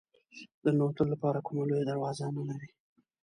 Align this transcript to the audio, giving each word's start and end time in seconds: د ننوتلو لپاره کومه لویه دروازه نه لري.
د 0.63 0.65
ننوتلو 0.75 1.11
لپاره 1.13 1.43
کومه 1.47 1.63
لویه 1.69 1.85
دروازه 1.87 2.25
نه 2.37 2.43
لري. 2.49 2.69